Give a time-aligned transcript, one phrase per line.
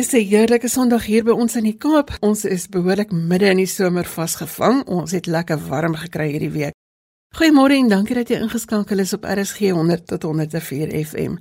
[0.00, 2.10] Dis 'n heerlike Sondag hier by ons in die Kaap.
[2.20, 4.86] Ons is behoorlik midde in die somer vasgevang.
[4.86, 6.74] Ons het lekker warm gekry hierdie week.
[7.36, 11.36] Goeiemôre en dankie dat jy ingeskakel is op RSG 100 tot 104 FM.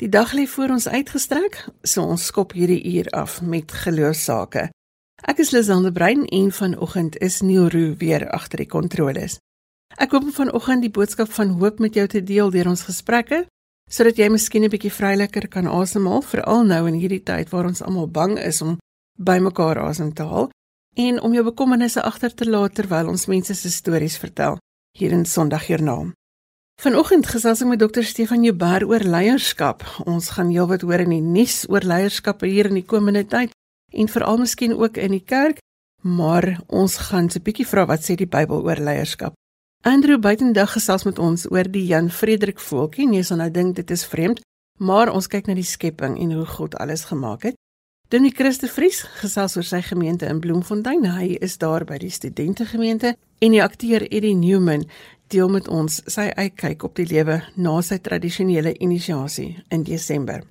[0.00, 4.70] Die dag lê voor ons uitgestrek, so ons skop hierdie uur af met geloofsake.
[5.22, 9.38] Ek is Lisanne Brein en vanoggend is Neil Roo weer agter die kontroles.
[9.98, 13.44] Ek hoop vanoggend die boodskap van hoop met jou te deel deur ons gesprekke
[13.88, 17.82] sodat jy miskien 'n bietjie vryliker kan asemhaal veral nou in hierdie tyd waar ons
[17.82, 18.78] almal bang is om
[19.18, 20.50] bymekaar asem te haal
[20.96, 24.58] en om jou bekommernisse agter te laat terwyl ons mense se stories vertel
[24.98, 26.10] hier in Sondagjoernaal.
[26.82, 29.82] Vanoggend gesels ek met dokter Stefan Joubert oor leierskap.
[30.06, 33.54] Ons gaan heelwat hoor in die nuus oor leierskap hier in die komende tyd
[33.94, 35.58] en veral miskien ook in die kerk,
[36.02, 39.37] maar ons gaan 'n bietjie vra wat sê die Bybel oor leierskap.
[39.86, 43.06] Andrew buitendag gesels met ons oor die Jan Frederik voeltjie.
[43.08, 44.40] Nee, so nou dink dit is vreemd,
[44.82, 47.54] maar ons kyk na die skepping en hoe God alles gemaak het.
[48.08, 51.04] Dominee Christe Vries gesels oor sy gemeente in Bloemfontein.
[51.14, 54.88] Hy is daar by die studentegemeente en die akteur Eddie Newman
[55.30, 60.42] deel met ons sy uitkyk op die lewe na sy tradisionele inisiasie in Desember.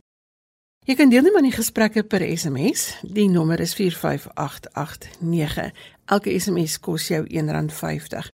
[0.87, 2.93] Jy kan deelneem aan die gesprekke per SMS.
[3.03, 5.73] Die nommer is 45889.
[6.05, 8.31] Elke SMS kos jou R1.50.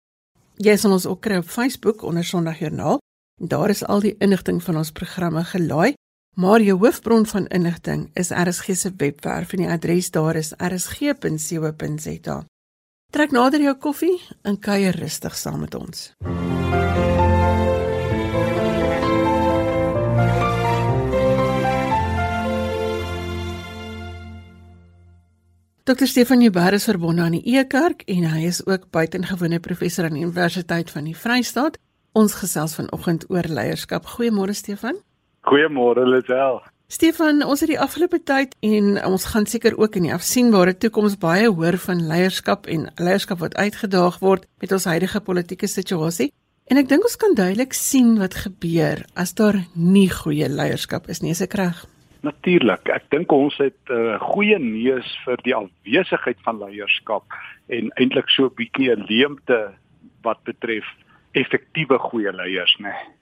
[0.57, 2.97] Jy sal ons ook kry op Facebook onder Sondagjoernaal.
[3.37, 5.93] Daar is al die inligting van ons programme gelaai,
[6.35, 12.39] maar jou hoofbron van inligting is RSG se webwerf en die adres daar is rsg.co.za.
[13.13, 16.11] Trek nader jou koffie en kuier rustig saam met ons.
[16.25, 17.26] MUZIEK
[25.87, 30.17] Dr Stefan Jubber is verbonde aan die E-kerk en hy is ook buitengewone professor aan
[30.17, 31.77] die Universiteit van die Vrystaat.
[32.11, 34.09] Ons gesels vanoggend oor leierskap.
[34.17, 34.99] Goeiemôre Stefan.
[35.47, 36.59] Goeiemôre Lisel.
[36.91, 41.15] Stefan, ons het die afgelope tyd en ons gaan seker ook in die afsienbare toekoms
[41.23, 46.33] baie hoor van leierskap en leierskap wat uitgedaag word met ons huidige politieke situasie.
[46.67, 51.23] En ek dink ons kan duidelik sien wat gebeur as daar nie goeie leierskap is
[51.23, 51.87] nie, is ek reg?
[52.21, 52.89] Natuurlik.
[52.89, 57.23] Ek dink ons het 'n uh, goeie neus vir die afwesigheid van leierskap
[57.67, 59.73] en eintlik so 'n bietjie 'n leemte
[60.23, 60.85] wat betref
[61.31, 62.89] effektiewe goeie leiers, né?
[62.89, 63.15] Nee.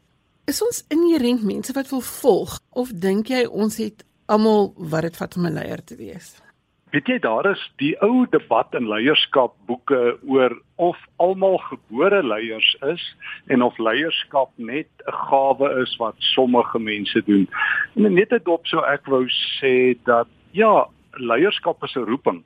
[0.45, 5.17] Is ons inherënt mense wat wil volg of dink jy ons het almal wat dit
[5.17, 6.44] vat om 'n leier te wees?
[6.95, 12.69] Weet jy daar is die ou debat in leierskap boeke oor of almal gebore leiers
[12.87, 13.03] is
[13.51, 17.49] en of leierskap net 'n gawe is wat sommige mense doen.
[17.95, 20.87] En net dit op so ek wou sê dat ja,
[21.19, 22.43] leierskap is 'n roeping.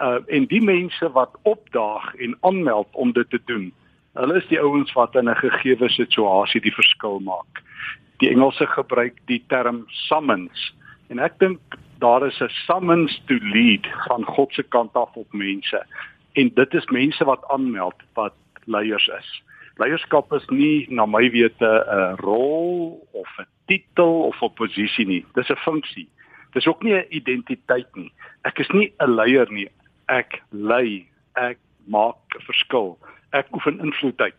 [0.00, 3.72] Uh en die mense wat opdaag en aanmeld om dit te doen,
[4.14, 7.62] hulle is die ouens wat in 'n gegeewe situasie die verskil maak.
[8.18, 10.74] Die Engelse gebruik die term summons
[11.08, 11.60] en ek dink
[12.02, 15.86] daar is 'n summons to lead van God se kant af op mense
[16.32, 19.42] en dit is mense wat aanmeld wat leiers is.
[19.76, 25.24] Leierskap is nie na my wete 'n rol of 'n titel of 'n posisie nie.
[25.34, 26.08] Dis 'n funksie.
[26.52, 28.12] Dis ook nie 'n identiteit nie.
[28.44, 29.68] Ek is nie 'n leier nie.
[30.08, 31.06] Ek lei.
[31.34, 32.98] Ek maak 'n verskil.
[33.32, 34.34] Ek oefen invloed uit.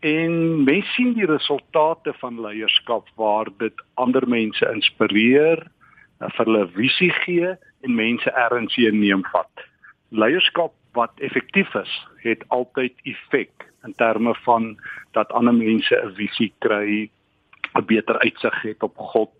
[0.00, 5.70] En mense sien die resultate van leierskap waar dit ander mense inspireer,
[6.20, 7.54] vir hulle visie gee
[7.84, 9.64] en mense erns hier neem vat.
[10.10, 11.92] Leierskap wat effektief is,
[12.24, 14.76] het altyd effek in terme van
[15.16, 17.10] dat ander mense 'n visie kry,
[17.74, 19.32] 'n beter uitsig het op God,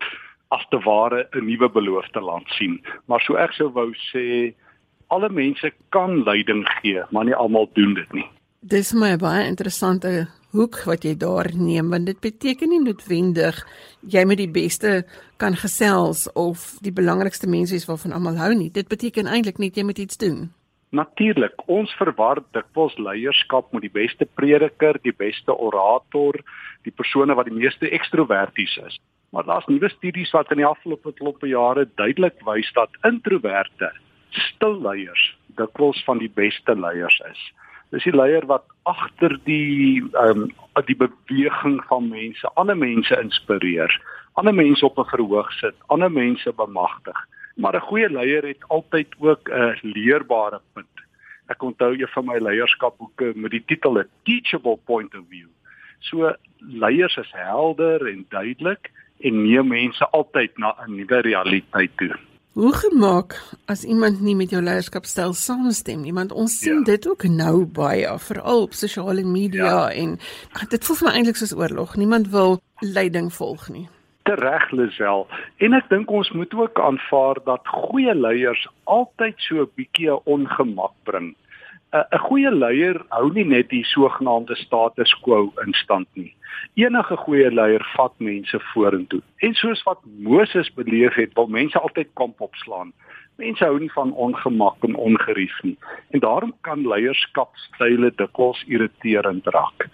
[0.48, 2.80] as te ware 'n nuwe beloofde land sien.
[3.06, 4.54] Maar so ek sou wou sê
[5.08, 8.28] alle mense kan leiding gee, maar nie almal doen dit nie.
[8.60, 13.58] Dis my baie interessante hoek wat jy daar neem want dit beteken nie noodwendig
[14.14, 15.04] jy met die beste
[15.42, 18.70] kan gesels of die belangrikste mense is waarvan almal hou nie.
[18.70, 20.48] Dit beteken eintlik net jy moet iets doen.
[20.90, 26.40] Natuurlik ons verwar dikwels leierskap met die beste prediker die beste orator
[26.82, 28.98] die persone wat die meeste ekstroverties is.
[29.30, 33.92] Maar daar's nuwe studies wat in die afgelope kloppe jare duidelik wys dat introverte
[34.50, 37.50] stil leiers dikwels van die beste leiers is
[37.90, 40.50] dis die leier wat agter die ehm um,
[40.86, 43.92] die beweging van mense, ander mense inspireer,
[44.38, 47.18] ander mense op 'n verhoog sit, ander mense bemagtig.
[47.56, 50.96] Maar 'n goeie leier het altyd ook 'n leerbare punt.
[51.48, 55.48] Ek onthou een van my leierskapboeke met die titel A Teachable Point of View.
[55.98, 58.90] So leiers is helder en duidelik
[59.20, 62.16] en neem mense altyd na 'n nuwe realiteit toe.
[62.52, 63.36] Hoe gemaak
[63.70, 66.88] as iemand nie met jou leierskapstyl saamstem nie, want ons sien ja.
[66.88, 69.84] dit ook nou baie veral op sosiale media ja.
[69.94, 70.16] en
[70.52, 71.94] ach, dit voel vir my eintlik soos oorlog.
[71.96, 73.86] Niemand wil leiding volg nie.
[74.26, 75.28] Tereg Lisel.
[75.62, 80.94] En ek dink ons moet ook aanvaar dat goeie leiers altyd so 'n bietjie ongemak
[81.06, 81.36] bring.
[81.92, 86.34] 'n Goeie leier hou nie net die sogenaamde status quo in stand nie.
[86.78, 89.22] Enige goeie leier vat mense vorentoe.
[89.42, 92.92] En soos wat Moses beleef het, wil mense altyd kamp opslaan.
[93.42, 95.76] Mense hou nie van ongemak en ongerief nie.
[96.10, 99.88] En daarom kan leierskapstyle dikwels irriterend raak.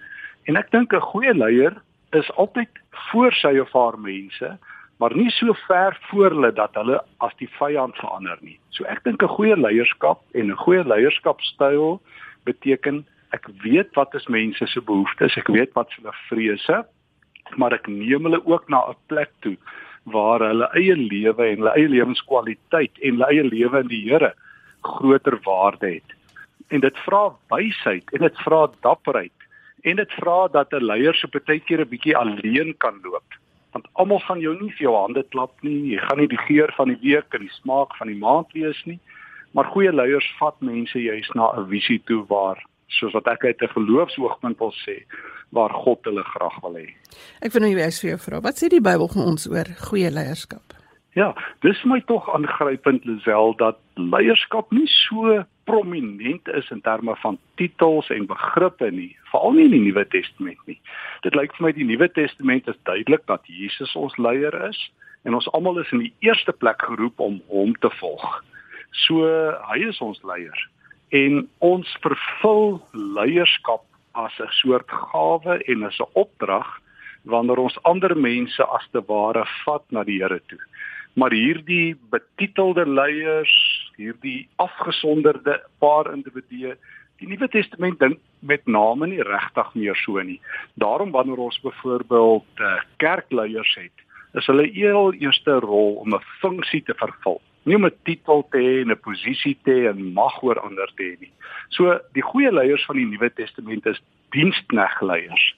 [0.45, 1.81] En ek dink 'n goeie leier
[2.13, 2.69] is altyd
[3.09, 4.59] voor sy of haar mense,
[4.97, 8.59] maar nie so ver voor hulle dat hulle as die vyand verander nie.
[8.71, 12.01] So ek dink 'n goeie leierskap en 'n goeie leierskapstyl
[12.45, 16.85] beteken ek weet wat is mense se behoeftes, ek weet wat hulle vrese,
[17.57, 19.57] maar ek neem hulle ook na 'n plek toe
[20.05, 24.33] waar hulle eie lewe en hulle eie lewenskwaliteit en hulle eie lewe in die Here
[24.83, 26.11] groter waarde het.
[26.71, 29.33] En dit vra wysheid en dit vra dapperheid
[29.83, 33.29] en dit vra dat 'n leier so baie keer 'n bietjie alleen kan loop
[33.77, 36.73] want almal gaan jou nie vir jou hande klap nie jy gaan nie die geur
[36.79, 38.99] van die week en die smaak van die maand wees nie.
[39.57, 42.59] Maar goeie leiers vat mense juis na 'n visie toe waar
[42.89, 44.97] soos wat ek uit 'n geloofsoogpunt wil sê
[45.51, 46.89] waar God hulle graag wil hê.
[47.41, 50.11] Ek wil nou juist vir jou vra wat sê die Bybel vir ons oor goeie
[50.11, 50.76] leierskap
[51.17, 51.31] Ja,
[51.65, 58.11] dis my tog aangrypend Lisel dat leierskap nie so prominent is in terme van titels
[58.13, 60.77] en begrippe nie, veral nie in die Nuwe Testament nie.
[61.25, 64.83] Dit lyk vir my die Nuwe Testament is duidelik dat Jesus ons leier is
[65.25, 68.29] en ons almal is in die eerste plek geroep om hom te volg.
[69.09, 69.25] So
[69.73, 70.69] hy is ons leier
[71.17, 73.89] en ons vervul leierskap
[74.21, 76.69] as 'n soort gawe en as 'n opdrag
[77.25, 80.61] wanneer ons ander mense as te ware vat na die Here toe
[81.17, 83.53] maar hierdie betitelde leiers,
[83.97, 86.75] hierdie afgesonderde paar individue,
[87.17, 90.37] die Nuwe Testament dink met name nie regtig meer so nie.
[90.77, 94.05] Daarom wanneer ons byvoorbeeld uh, kerkleiers het,
[94.37, 97.41] is hulle heel eerste rol om 'n funksie te vervul.
[97.65, 100.93] Nie om 'n titel te hê en 'n posisie te hê en mag oor ander
[100.97, 101.33] te hê nie.
[101.71, 105.55] So die goeie leiers van die Nuwe Testament is diensknegleiers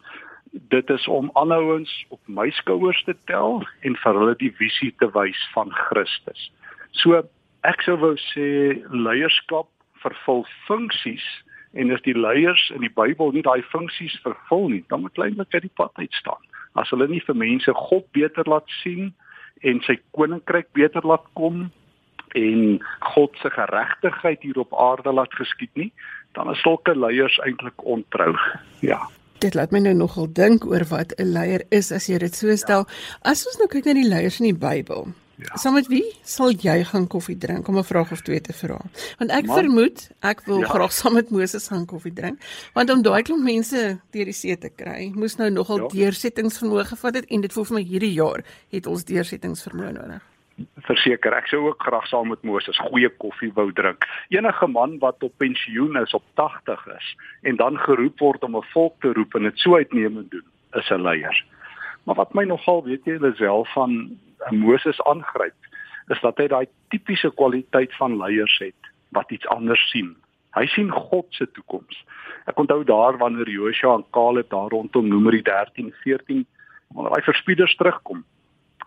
[0.53, 5.09] dit is om aanhouens op my skouers te tel en vir hulle die visie te
[5.15, 6.49] wys van Christus.
[6.91, 7.23] So
[7.67, 9.71] ek sou wou sê leierskap
[10.03, 11.25] vervul funksies
[11.79, 15.53] en as die leiers in die Bybel nie daai funksies vervul nie, dan moet kleinlik
[15.55, 16.41] uit die pad uit staan.
[16.79, 19.13] As hulle nie vir mense God beter laat sien
[19.67, 21.69] en sy koninkryk beter laat kom
[22.39, 22.79] en
[23.15, 25.91] God se geregtigheid hier op aarde laat geskied nie,
[26.37, 28.35] dan is sulke leiers eintlik ontrou.
[28.85, 29.01] Ja.
[29.39, 32.57] Dit laat my nou nogal dink oor wat 'n leier is as jy dit so
[32.57, 32.85] stel.
[32.87, 33.31] Ja.
[33.31, 35.13] As ons nou kyk na die leiers in die Bybel.
[35.39, 35.57] Ja.
[35.57, 38.81] Saam met wie sal jy gaan koffie drink om 'n vraag of twee te vra?
[39.19, 40.67] Want ek Man, vermoed ek wil ja.
[40.67, 42.43] graag saam met Moses gaan koffie drink,
[42.75, 45.89] want om daai klomp mense deur die see te kry, moes nou nogal ja.
[45.89, 50.23] deursettingsvermoë gevat het en dit voel vir my hierdie jaar het ons deursettingsvermoë nodig
[50.89, 54.07] verseker ek sou ook graag saam met Moses goeie koffie wou drink.
[54.35, 58.71] Enige man wat op pensioen is op 80 is en dan geroep word om 'n
[58.73, 61.45] volk te roep en dit so uitnemend doen, is 'n leier.
[62.05, 64.19] Maar wat my nogal weet jy Lisel van
[64.51, 65.55] Moses aangryp,
[66.09, 70.17] is dat hy daai tipiese kwaliteit van leiers het wat iets anders sien.
[70.57, 72.05] Hy sien God se toekoms.
[72.47, 76.47] Ek onthou daar wanneer Joshua en Caleb daar rondom Numeri 13, 14
[76.89, 78.25] wanneer hy verspieders terugkom,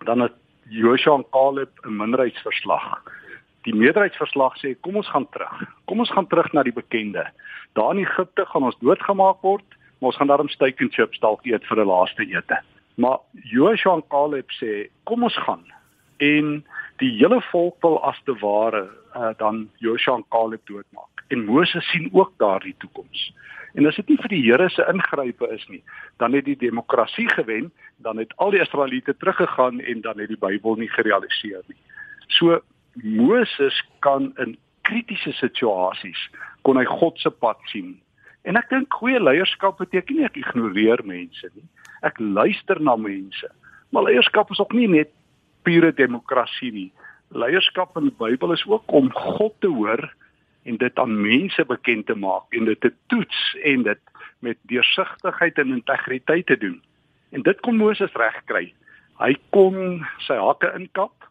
[0.05, 0.33] dan het
[0.71, 3.03] Joshua en Caleb 'n minderheidsverslag.
[3.61, 5.63] Die meerderheidsverslag sê kom ons gaan terug.
[5.85, 7.27] Kom ons gaan terug na die bekende.
[7.73, 9.67] Daar in Egipte gaan ons doodgemaak word,
[9.99, 12.57] maar ons gaan daarom steak and chips dalk eet vir 'n laaste ete.
[12.95, 15.65] Maar Joshua en Caleb sê kom ons gaan.
[16.17, 16.65] En
[16.97, 21.23] die hele volk wil as te ware uh, dan Joshua en Caleb doodmaak.
[21.27, 23.33] En Moses sien ook daardie toekoms.
[23.73, 25.81] En as dit nie vir die Here se ingrype is nie,
[26.19, 27.71] dan het die demokrasie gewen,
[28.03, 31.79] dan het al die Israeliete teruggegaan en dan het die Bybel nie gerealiseer nie.
[32.27, 32.59] So
[33.03, 36.19] Moses kan in kritiese situasies
[36.67, 37.95] kon hy God se pad sien.
[38.43, 41.67] En ek dink goeie leierskap beteken nie ek ignoreer mense nie.
[42.03, 43.47] Ek luister na mense.
[43.93, 45.11] Maar leierskap is ook nie net
[45.63, 46.89] pure demokrasie nie.
[47.31, 50.09] Leierskap in die Bybel is ook om God te hoor
[50.63, 53.99] en dit aan mense bekend te maak en dit te toets en dit
[54.39, 56.81] met deursigtigheid en integriteit te doen.
[57.29, 58.73] En dit kon Moses regkry.
[59.21, 61.29] Hy kon sy hakke inkap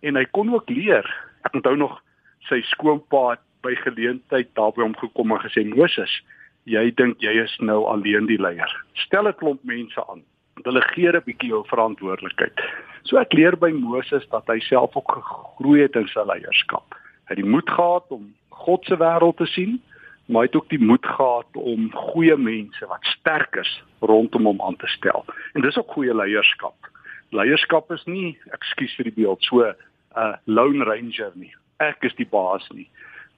[0.00, 1.06] en hy kon ook leer.
[1.44, 1.98] Ek onthou nog
[2.48, 6.12] sy skoonpa by geleentheid daar by hom gekom en gesê Moses,
[6.70, 8.72] jy dink jy is nou alleen die leier.
[9.06, 10.22] Stel 'n klomp mense aan.
[10.64, 12.56] Delegeer 'n bietjie jou verantwoordelikheid.
[13.04, 16.94] So ek leer by Moses dat hy self ook gegroei het in sy leierskap.
[17.26, 18.34] Hy het die moed gehad om
[18.64, 19.76] God se wêreld te sien,
[20.26, 23.70] maar hy het ook die moed gehad om goeie mense wat sterk is
[24.00, 25.24] rondom hom aan te stel.
[25.54, 26.90] En dis ook goeie leierskap.
[27.30, 29.74] Leierskap is nie, ekskuus vir die beeld, so 'n
[30.16, 31.52] uh, lone ranger nie.
[31.78, 32.88] Ek is die baas nie.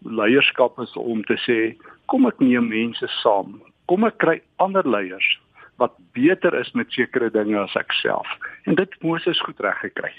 [0.04, 3.60] Leierskap is om te sê, kom ek neem mense saam.
[3.86, 5.38] Kom ek kry ander leiers
[5.78, 8.26] wat beter is met sekere dinge as ek self.
[8.66, 10.12] En dit Moses goed reg gekry.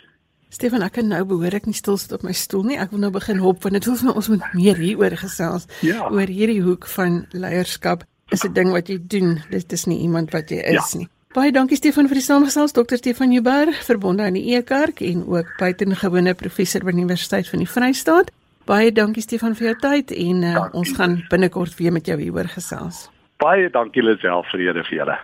[0.50, 2.78] Stefan, ek kan nou behoorlik nie stil sit op my stoel nie.
[2.82, 5.68] Ek wil nou begin hop want dit voel vir my ons moet meer hieroor gesels.
[5.86, 6.08] Ja.
[6.10, 8.04] Oor hierdie hoek van leierskap
[8.34, 9.44] is 'n ding wat jy doen.
[9.50, 10.98] Dit is nie iemand wat jy is ja.
[11.00, 11.08] nie.
[11.34, 12.72] Baie dankie Stefan vir die samestelling.
[12.74, 12.98] Dr.
[12.98, 17.70] Stefan Jubber, verbonde aan die E-kerk en ook buitengewone professor by die Universiteit van die
[17.70, 18.32] Vrystaat.
[18.66, 22.50] Baie dankie Stefan vir jou tyd en uh, ons gaan binnekort weer met jou hieroor
[22.50, 23.10] gesels.
[23.38, 25.20] Baie dankie Lisel vir julle vir julle.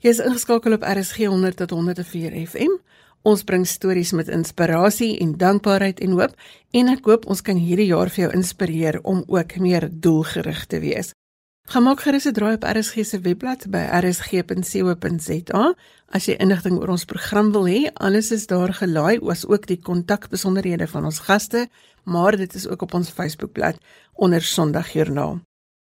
[0.00, 2.78] Jy is ingeskakel op RSG 100 tot 104 FM.
[3.22, 6.36] Ons bring stories met inspirasie en dankbaarheid en hoop
[6.72, 10.80] en ek hoop ons kan hierdie jaar vir jou inspireer om ook meer doelgerig te
[10.80, 11.12] wees.
[11.70, 15.74] Gemaak gerus 'n draai op RSG se webblad by rsg.co.za
[16.08, 17.90] as jy inligting oor ons program wil hê.
[17.94, 21.68] Alles is daar gelaai, as ook die kontakbesonderhede van ons gaste,
[22.04, 23.76] maar dit is ook op ons Facebookblad
[24.14, 25.40] onder Sondagjoernaal.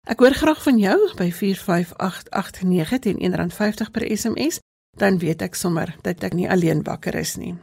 [0.08, 4.60] Ek hoor graag van jou by 45889 teen R1.50 per SMS,
[4.98, 7.56] dan weet ek sommer dat ek nie alleen wakker is nie.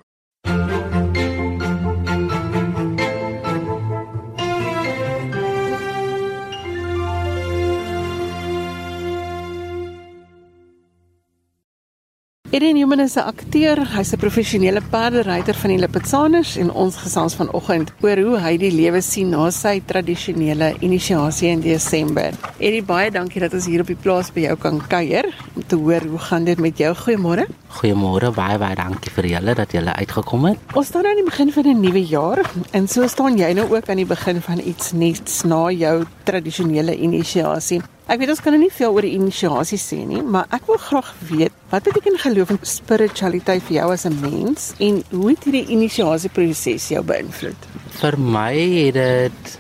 [12.55, 17.35] Eddie Newman is 'n akteur, hy's 'n professionele paarderyter van die Lipetsaners en ons gesels
[17.35, 22.31] vanoggend oor hoe hy die lewe sien na sy tradisionele inisiasie in Desember.
[22.59, 25.75] Eddie, baie dankie dat ons hier op die plaas by jou kan kuier om te
[25.75, 26.95] hoor hoe gaan dit met jou.
[26.95, 27.49] Goeiemôre.
[27.75, 30.59] Goeiemôre, baie baie dankie vir julle dat julle uitgekom het.
[30.75, 32.39] Ons staan aan die begin van 'n nuwe jaar
[32.71, 36.95] en so staan jy nou ook aan die begin van iets nuuts na jou tradisionele
[36.95, 37.83] inisiasie.
[38.05, 40.77] Ek weet ons kan nou nie veel oor die inisiasie sê nie, maar ek wil
[40.77, 45.45] graag weet wat beteken geloof en spiritualiteit vir jou as 'n mens en hoe het
[45.45, 47.57] hierdie inisiasie proses jou beïnvloed?
[48.01, 49.59] Vir my het dit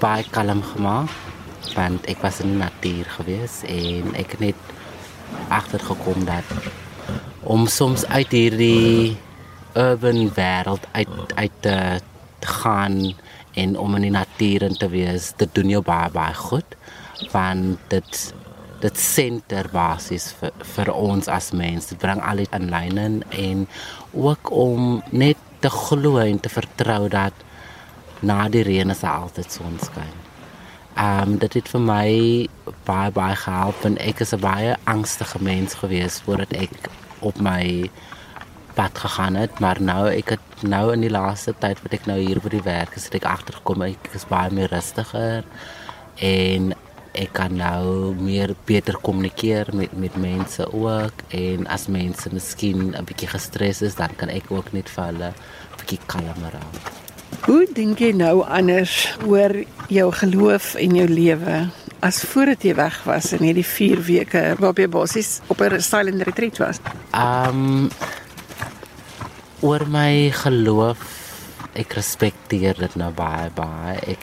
[0.00, 1.12] baie kalm gemaak
[1.76, 4.60] want ek was in die natuur gewees en ek het net
[5.50, 6.48] agtergekom dat
[7.42, 9.16] om soms uit hierdie
[9.76, 12.00] urban wêreld uit uit te,
[12.40, 13.14] te gaan
[13.52, 16.64] en om in die natuur in te wees, dit doen jou baie baie goed
[17.32, 18.34] van dit
[18.84, 23.66] dit senter basis vir vir ons as mense dit bring al die in lyn en
[24.12, 27.32] ook om net te glo en te vertrou dat
[28.20, 30.12] na die reën is altyd sonskyn.
[30.94, 32.08] Ehm um, dit het vir my
[32.86, 36.90] baie baie gehelp en ek is 'n baie angstige mens gewees voordat ek
[37.20, 37.90] op my
[38.74, 42.18] pad gegaan het, maar nou ek het nou in die laaste tyd wat ek nou
[42.18, 45.44] hier by die werk is, het ek agtergekom ek is baie meer rustiger
[46.16, 46.74] en
[47.14, 53.04] ek kan nou meer beter kommunikeer met met mense ook en as mense miskien 'n
[53.04, 55.34] bietjie gestres is, dan kan ek ook net vir hulle 'n
[55.78, 56.72] bietjie kalmer hou.
[57.46, 63.02] Hoe dink jy nou anders oor jou geloof en jou lewe as voordat jy weg
[63.04, 66.80] was in hierdie 4 weke waarop jy basies op 'n silent retreat was?
[67.12, 67.90] Um
[69.60, 70.98] oor my geloof
[71.74, 73.98] ek respekteer dit nou baie baie.
[74.06, 74.18] Ek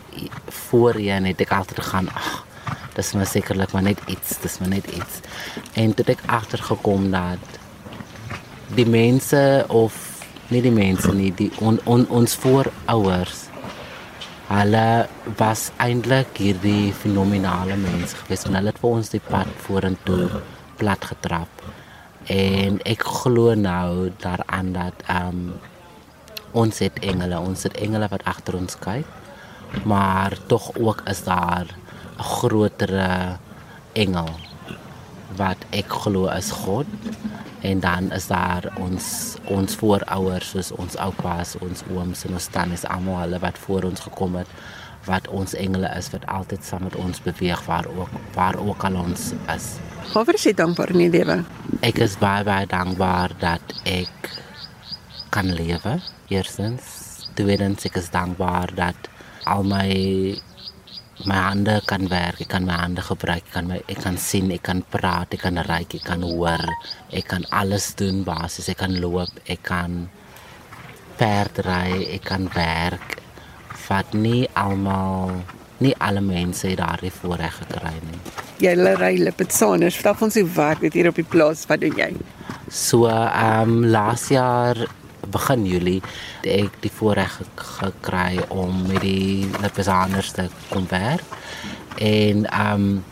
[0.48, 2.51] voorheen het ek altyd gaan ag
[2.96, 5.22] dis maar sekerlik maar net iets, dis maar net iets.
[5.74, 7.60] En toe ek agtergekom dat
[8.76, 9.98] die mense of
[10.52, 13.48] nie die mense nie, die on, on, ons voorouers
[14.52, 15.08] hulle
[15.40, 20.42] was eintlik hierdie fenominale mense gewees en hulle het vir ons die pad vorentoe
[20.82, 21.62] plat getrap.
[22.32, 25.54] En ek glo nou daaraan dat ehm um,
[26.52, 29.08] ons het engele, ons het engele wat agter ons kyk.
[29.88, 31.70] Maar tog ook is daar
[32.22, 33.38] 'n grotere
[33.94, 34.30] engel
[35.38, 36.86] wat ek glo is God
[37.62, 42.86] en dan is daar ons ons voorouers soos ons oupas, ons ooms en ons tannies
[42.86, 44.50] almal hulle wat voor ons gekom het
[45.06, 49.00] wat ons engele is wat altyd saam met ons beweeg waar ook waar ook al
[49.02, 49.68] ons is.
[50.14, 51.42] Hoekom is jy dankbaar in die lewe?
[51.82, 54.30] Ek is baie baie dankbaar dat ek
[55.34, 55.98] kan lewe.
[56.30, 59.10] Eerstens, tweedens ek is dankbaar dat
[59.50, 59.90] al my
[61.30, 64.52] my hande kan werk, ek kan my hande gebruik, ek kan my ek kan sien,
[64.56, 66.66] ek kan praat, ek kan ruik, ek kan hoor.
[67.12, 70.06] Ek kan alles doen basies, ek kan loop, ek kan
[71.20, 73.18] perdry, ek kan werk.
[73.88, 75.42] Vat nie almal
[75.82, 78.20] nie alle mense het daardie voorreg gekry nie.
[78.62, 82.12] Jy ry Lipetsaners, vertel ons hoe werk dit hier op die plaas, wat doen jy?
[82.70, 84.78] So, ehm um, laas jaar
[85.32, 86.02] begin Julie
[86.48, 91.26] ek die voorreg gekry om met die Lipizaners te kom werk.
[91.98, 93.04] En ehm um,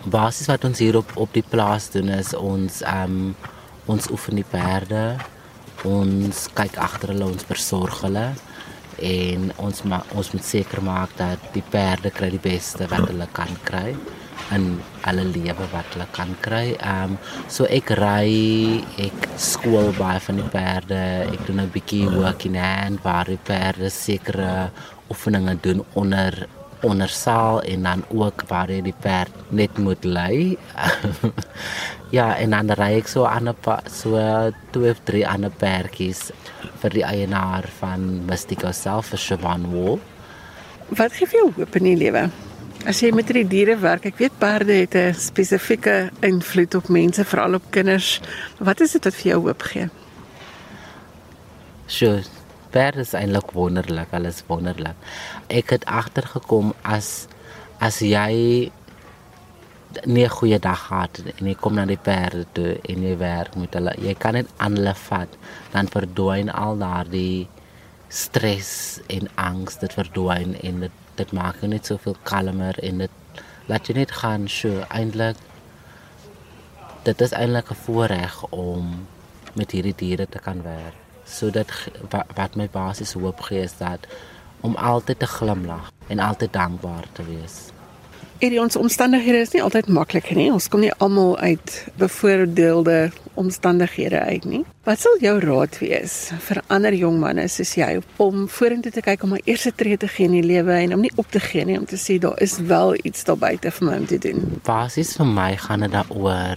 [0.00, 3.34] basies wat ons hier op op die plaas doen is ons ehm um,
[3.90, 5.18] ons oefen die perde.
[5.84, 8.26] ons kyk agter hulle, ons versorg hulle
[9.00, 13.28] en ons ma ons moet seker maak dat die perde kry die beste wat hulle
[13.32, 13.94] kan kry
[14.50, 16.74] en alle lewe wat hulle kan kry.
[16.78, 18.30] Ehm um, so ek ry,
[18.98, 21.02] ek skool baie van die perde.
[21.30, 24.70] Ek doen 'n bietjie work in hand waar die perde sekere
[25.10, 26.46] oefeninge doen onder
[26.82, 30.56] onder saal en dan ook waar jy die perd net moet lei.
[32.18, 34.16] ja, en dan ry ek so aan 'n so
[34.70, 36.32] twee of drie ander perdjies
[36.80, 40.00] vir die eienaar van Mystico self vir Shaban Wall.
[40.88, 42.30] Wat gee vir jou hoop in die lewe?
[42.88, 47.24] As jy met die diere werk, ek weet perde het 'n spesifieke invloed op mense,
[47.24, 48.20] veral op kinders.
[48.58, 49.88] Wat is dit wat vir jou hoop gee?
[51.86, 52.22] Sure.
[52.70, 54.96] Perde is eintlik wonderlik, alles wonderlik.
[55.48, 57.26] Ek het agtergekom as
[57.80, 58.70] as jy
[60.06, 63.56] nie 'n goeie dag gehad en jy kom na die perde toe en jy werk
[63.56, 65.28] met hulle, jy kan net aan hulle vat,
[65.72, 67.48] dan verdwyn al daardie
[68.08, 73.44] stres en angs, dit verdwyn en dit dit maak jou net soveel kalmer en dit
[73.70, 74.48] laat jy net gaan.
[74.48, 75.38] So eintlik
[77.06, 79.06] dit is eintlik 'n voorreg om
[79.54, 80.96] met hierdie diere te kan werk.
[81.24, 81.70] Sodat
[82.10, 84.06] wat, wat my basies hoop gee is dat
[84.60, 87.69] om altyd te glimlag en altyd dankbaar te wees
[88.40, 90.46] Hierdie ons omstandighede is nie altyd maklik nie.
[90.48, 94.60] Ons kom nie almal uit bevoordeelde omstandighede uit nie.
[94.88, 96.14] Wat sal jou raad wees
[96.46, 100.08] vir ander jong manne soos jy om vorentoe te kyk om 'n eerste tree te
[100.08, 102.40] gee in die lewe en om nie op te gee nie om te sê daar
[102.40, 104.60] is wel iets daar buite vir my om te doen.
[104.64, 106.56] Basies vir my gaan dit daaroor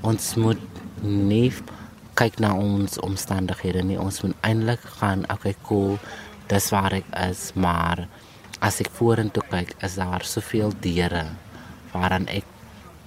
[0.00, 0.64] ons moet
[1.02, 1.52] nie
[2.14, 4.00] kyk na ons omstandighede nie.
[4.00, 5.98] Ons moet eintlik gaan, okay, cool.
[6.46, 8.08] Dis waar ek is, maar
[8.60, 11.24] as ek vorentoe kyk, is daar soveel deure
[11.94, 12.46] waaraan ek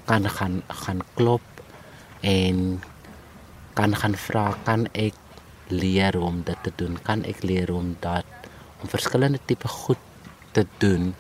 [0.10, 1.46] kan gaan gaan klop
[2.26, 2.82] en
[3.78, 5.18] kan gaan vra, kan ek
[5.70, 6.98] leer om dit te doen?
[7.06, 8.28] Kan ek leer om dat
[8.82, 10.02] om verskillende tipe goed
[10.54, 11.14] te doen?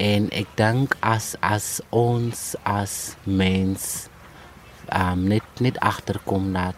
[0.00, 4.08] En ek dink as as ons as mens
[4.90, 6.76] um net net agterkom dat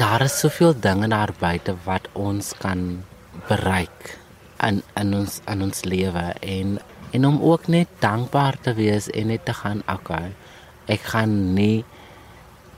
[0.00, 3.04] daar is soveel dinge daar buite wat ons kan
[3.48, 4.23] bereik
[4.62, 6.78] in in ons in ons lewe en
[7.12, 10.32] en om ook net dankbaar te wees en net te gaan okay
[10.86, 11.84] ek gaan nie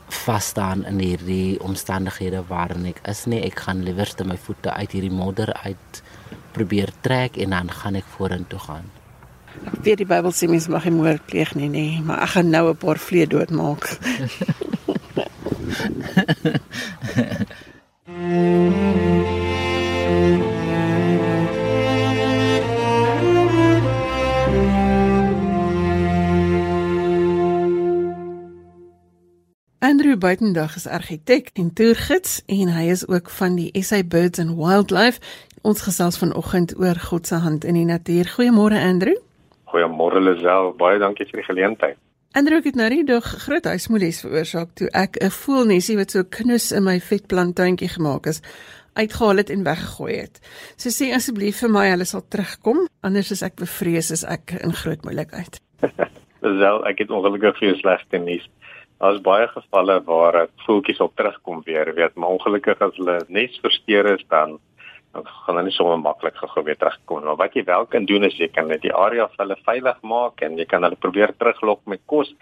[0.09, 3.43] vas staan in hierdie omstandighede waarin ek is nie.
[3.43, 6.03] Ek gaan liewer te my voete uit hierdie modder uit
[6.55, 8.87] probeer trek en dan gaan ek vorentoe gaan.
[9.67, 12.51] Ek weet die Bybel sê mens mag nie moord pleeg nie nê maar ek gaan
[12.53, 13.89] nou 'n paar vlee doodmaak
[29.87, 34.57] Andrew Buitendag is argitek en toergids en hy is ook van die SA Birds and
[34.59, 35.20] Wildlife.
[35.62, 38.33] Ons gesels vanoggend oor God se hand in die natuur.
[38.35, 39.14] Goeiemôre Andrew.
[39.70, 40.72] Goeiemôre Lisel.
[40.81, 42.01] Baie dankie vir die geleentheid.
[42.35, 46.72] Andrew het nou die dag groot huismoelies veroorsaak toe ek 'n voelnesie wat so knus
[46.72, 48.42] in my vetplanttuintjie gemaak is
[48.99, 50.40] uitgehaal het en weggegooi het.
[50.77, 54.72] So sê asseblief vir my hulle sal terugkom, anders is ek bevrees as ek in
[54.72, 55.61] groot moeilikheid.
[56.42, 58.51] Lisel, ek het ongelukkig vir jou slegte nuus.
[58.99, 64.15] Daar's baie gevalle waar voeltjies op terugkom weer, weet, maar ongelukkig as hulle nes versteur
[64.15, 64.59] is dan
[65.17, 67.25] dan gaan hulle nie sommer maklik gou weer terugkom.
[67.25, 70.01] Maar wat jy wel kan doen is jy kan net die area vir hulle veilig
[70.03, 72.35] maak en jy kan hulle probeer teruglok met kos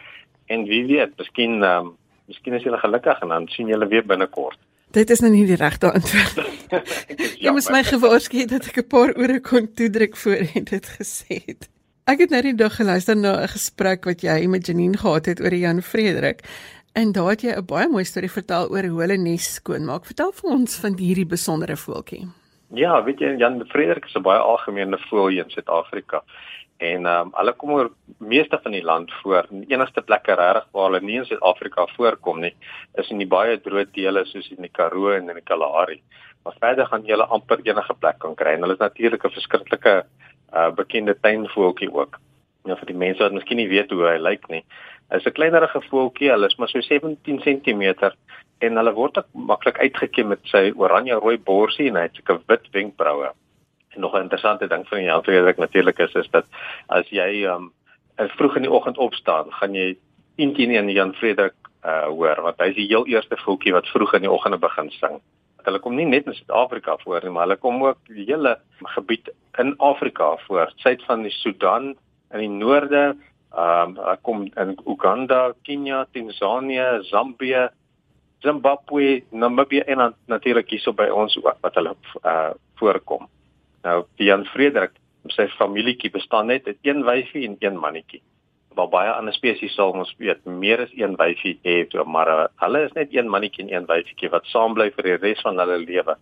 [0.50, 1.94] en wie weet, miskien um,
[2.30, 4.58] miskien is hulle gelukkig en dan sien jy hulle weer binnekort.
[4.94, 6.42] Dit is nou nie die regte antwoord.
[7.44, 11.42] jy moes my gewaarsku dat ek 'n paar ore kon toedruk voor jy dit gesê
[11.46, 11.70] het.
[12.04, 15.40] Ek het nou die dag geluister na 'n gesprek wat jy met Janine gehad het
[15.40, 16.42] oor Jan Frederik.
[16.92, 20.04] En daar het jy 'n baie mooi storie vertel oor hoe hulle nes skoonmaak.
[20.04, 22.28] Vertel vir ons van hierdie besondere voeltjie.
[22.74, 26.22] Ja, weet jy Jan Frederik is 'n baie algemene voël in Suid-Afrika.
[26.76, 29.46] En ehm um, hulle kom oor meeste van die land voor.
[29.50, 32.54] Die enigste plekke regtig waar hulle nie in Suid-Afrika voorkom nie,
[32.94, 36.02] is in die baie droë dele soos in die Karoo en in die Kalahari.
[36.44, 38.52] Maar verder gaan jy hulle amper enige plek kan kry.
[38.52, 40.04] En hulle is natuurlik 'n verskriklike
[40.54, 42.18] uh bekende tuinvoeltjie ook.
[42.64, 44.64] Nou vir die mense wat miskien nie weet hoe hy lyk nie.
[45.12, 48.12] Hy's 'n kleinerige voeltjie, hulle is maar so 17 cm
[48.58, 52.70] en hulle word maklik uitgekiem met sy oranje rooi borsie en hy het 'n wit
[52.72, 53.30] wenkbroue.
[53.94, 56.46] En nog 'n interessante ding van Jan Frederik natuurlik is is dat
[56.88, 57.72] as jy um
[58.16, 59.96] vroeg in die oggend opstaan, gaan jy
[60.36, 64.14] eintlik nie aan Jan Frederik uh hoor want hy's die heel eerste voeltjie wat vroeg
[64.14, 65.20] in die oggende begin sing.
[65.64, 68.58] Hulle kom nie net in Suid-Afrika voor nie, maar hulle kom ook die hele
[68.96, 71.94] gebied in Afrika voor, suid van die Sudan
[72.34, 73.14] in die noorde,
[73.54, 77.68] ehm um, hulle kom in Uganda, Kenia, Tansanië, Zambië,
[78.42, 83.28] Zimbabwe, Namibië en natuurlik hierso by ons ook wat hulle uh voorkom.
[83.86, 84.96] Nou Jan Frederik,
[85.30, 88.20] sy familietjie bestaan net uit een wyfie en een mannetjie.
[88.74, 92.84] Waar baie ander spesies sal ons weet meer as een wyfie het, maar uh, hulle
[92.88, 95.78] is net een mannetjie en een wyfietjie wat saam bly vir die res van hulle
[95.84, 96.16] lewe.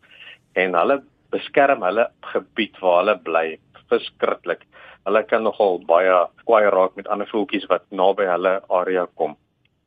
[0.55, 1.01] En hulle
[1.33, 3.47] beskerm hulle gebied waar hulle bly
[3.93, 4.67] verskriklik.
[5.07, 9.37] Hulle kan nogal baie kwaai raak met ander voeltjies wat naby hulle area kom.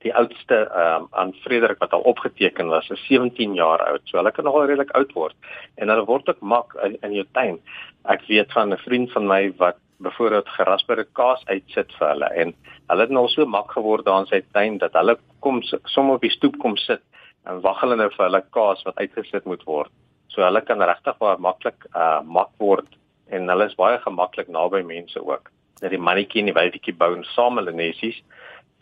[0.05, 4.03] Die oudste ehm um, aan Frederik wat al opgeteken was, is 17 jaar oud.
[4.05, 5.35] So hulle kan nogal redelik oud word
[5.77, 7.57] en hulle word ook mak in in jou tuin.
[8.05, 12.53] Ek weet van 'n vriend van my wat byvoorbeeld gerasperde kaas uitsit vir hulle en
[12.89, 15.61] hulle het nou so mak geword daar in sy tuin dat hulle kom
[15.93, 17.03] sommer op die stoep kom sit
[17.45, 19.91] en wag hulle nou vir hulle kaas wat uitgesit moet word.
[20.33, 22.87] So hulle kan regtig baie maklik uh mak word
[23.33, 25.51] en hulle is baie gemaklik naby mense ook.
[25.81, 28.21] Dat die mannetjie en die wyfietjie bou saam hulle nesies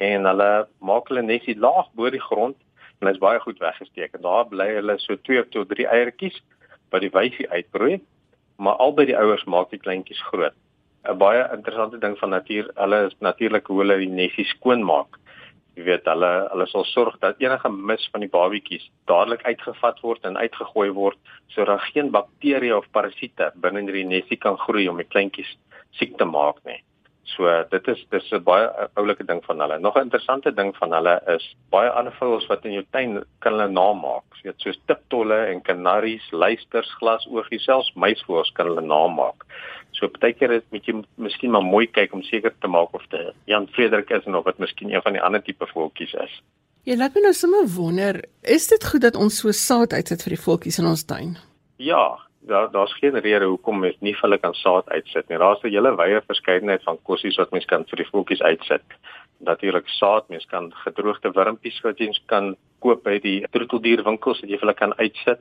[0.03, 2.57] en hulle maak hulle nesie laag bo die grond
[2.99, 6.39] en dit is baie goed weggesteek en daar bly hulle so 2 tot 3 eiertjies
[6.93, 7.97] wat die wyfie uitbroei,
[8.61, 10.55] maar albei die ouers maak die kleintjies groot.
[11.03, 15.19] 'n Baie interessante ding van natuur, hulle is natuurlik hoe hulle die nesie skoon maak.
[15.75, 20.23] Jy weet hulle hulle sal sorg dat enige mis van die babietjies dadelik uitgevat word
[20.29, 25.01] en uitgegooi word sodat geen bakterieë of parasiete binne in die nesie kan groei om
[25.01, 25.49] die kleintjies
[25.99, 26.79] siek te maak nie.
[27.33, 29.79] So dit is dis 'n baie oulike ding van hulle.
[29.79, 33.53] Nog 'n interessante ding van hulle is baie ander voëls wat in jou tuin kan
[33.53, 34.23] hulle namaak.
[34.43, 39.45] Jy weet soos tiptolle en kanaries, luisters, glasoogies, selfs muisvoëls kan hulle namaak.
[40.03, 43.05] So baie keer is moet jy miskien maar mooi kyk om seker te maak of
[43.13, 46.33] dit Jan Frederik is en of dit miskien een van die ander tipe voeltjies is.
[46.83, 50.35] Jy laat my nou sommer wonder, is dit goed dat ons so saad uitsit vir
[50.35, 51.37] die voeltjies in ons tuin?
[51.79, 52.03] Ja,
[52.51, 55.39] daar daar's geen rede hoekom mens nie vir hulle kan saad uitsit nie.
[55.39, 58.83] Daar's 'n hele wye verskeidenheid van kossies wat mens kan vir die voeltjies uitsit.
[59.39, 64.59] Natuurlik saad, mens kan gedroogde wurmpies wat jy kan koop by die troeteldierwinkels wat jy
[64.59, 65.39] vir hulle kan uitsit.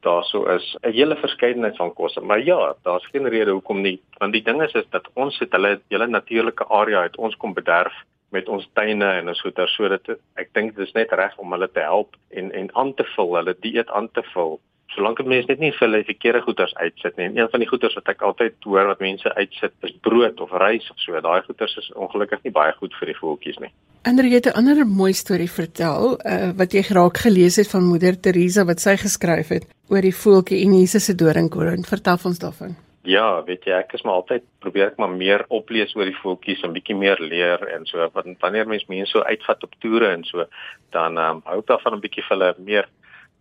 [0.00, 4.32] Daarso is 'n hele verskeidenheid van kosse, maar ja, daar's geen rede hoekom nie, want
[4.32, 7.92] die ding is is dat ons het hulle hele natuurlike area het ons kom bederf
[8.30, 9.68] met ons tuine en ons goeder.
[9.68, 13.04] Sodat ek dink dit is net reg om hulle te help en en aan te
[13.04, 14.60] vul, hulle dieet aan te vul
[14.96, 17.26] solank 'n mens net nie vir hulle verkeerde goeders uitsit nie.
[17.26, 20.52] En een van die goeders wat ek altyd hoor wat mense uitsit is brood of
[20.52, 21.20] rys of so.
[21.20, 23.72] Daai goeders is ongelukkig nie baie goed vir die voeltjies nie.
[24.04, 27.84] Ander jy het 'n ander mooi storie vertel uh, wat jy geraak gelees het van
[27.84, 31.84] moeder Teresa wat sy geskryf het oor die voeltjie en Jesus se doringkroon.
[31.84, 32.76] Vertel ons daarvan.
[33.06, 36.62] Ja, weet jy, ek is maar altyd probeer ek maar meer oplees oor die voeltjies
[36.66, 38.08] en bietjie meer leer en so
[38.40, 40.46] wanneer mense mense so uitvat op toere en so,
[40.90, 42.88] dan um, hou ek daarvan 'n bietjie vir hulle meer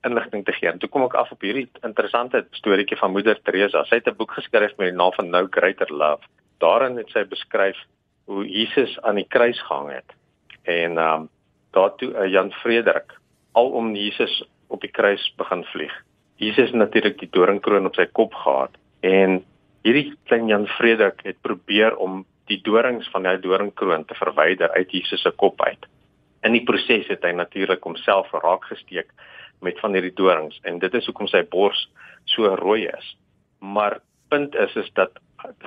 [0.05, 0.69] inligting te gee.
[0.69, 3.83] En toe kom ek af op hierdie interessante storieetjie van moeder Teresa.
[3.83, 6.23] Sy het 'n boek geskryf met die naam van No Greater Love.
[6.59, 7.77] Daarin het sy beskryf
[8.25, 10.09] hoe Jesus aan die kruis gehang het.
[10.63, 11.29] En ehm um,
[11.71, 13.17] daartoe uh, Jan Frederik
[13.51, 15.93] al om Jesus op die kruis begin vlieg.
[16.35, 19.43] Jesus het natuurlik die doringkroon op sy kop gehad en
[19.83, 24.91] hierdie klein Jan Frederik het probeer om die dorings van hy doringkroon te verwyder uit
[24.91, 25.85] Jesus se kop uit.
[26.45, 29.09] In die proses het hy natuurlik homself raak gesteek
[29.61, 31.87] met van hierdie dorings en dit is hoekom sy bors
[32.25, 33.13] so rooi is.
[33.59, 35.17] Maar punt is is dat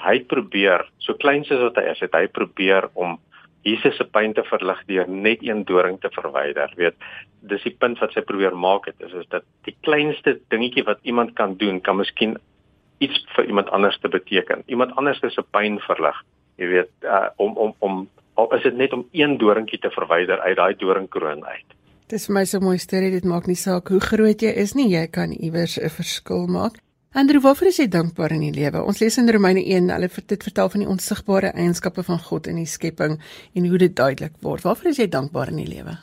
[0.03, 3.19] hy probeer so klein soos wat hy is, het hy probeer om
[3.67, 6.73] Jesus se pyn te verlig deur net een doring te verwyder.
[6.79, 6.97] Weet,
[7.51, 11.03] dis die punt wat sy probeer maak het is is dat die kleinste dingetjie wat
[11.03, 12.37] iemand kan doen kan miskien
[13.05, 14.63] iets vir iemand anders te beteken.
[14.67, 16.23] Iemand anders se pyn verlig.
[16.59, 18.07] Jy weet, uh, om om om
[18.39, 21.78] al is dit net om een doringkie te verwyder uit daai doringkroon uit.
[22.09, 24.87] Dis vir my so mooi storie, dit maak nie saak hoe groot jy is nie,
[24.89, 26.79] jy kan iewers 'n verskil maak.
[27.13, 28.81] Andrew, waarvoor is jy dankbaar in die lewe?
[28.81, 32.57] Ons lees in Romeine 1, hulle dit vertel van die onsigbare eienskappe van God in
[32.57, 33.21] die skepping
[33.55, 34.65] en hoe dit duidelik word.
[34.65, 35.99] Waarvoor is jy dankbaar in die lewe?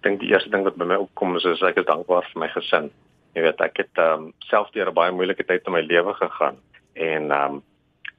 [0.00, 2.40] Ek dink die eerste ding wat by my opkom is, is ek is dankbaar vir
[2.40, 2.90] my gesin.
[3.34, 6.56] Jy weet, ek het um, self deur 'n baie moeilike tyd in my lewe gegaan
[6.94, 7.62] en um,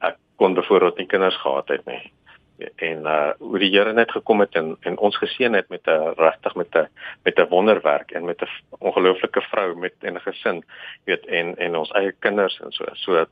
[0.00, 2.12] ek kon bevoorraad nie kinders gehad het nie
[2.58, 6.14] en uh hoe die Here net gekom het en en ons geseën het met 'n
[6.16, 6.88] regtig met 'n
[7.24, 10.64] met 'n wonderwerk en met 'n ongelooflike vrou met en 'n gesin
[11.04, 13.26] weet en en ons eie kinders en so so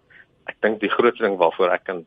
[0.46, 2.06] ek dink die grootste ding waarvoor ek kan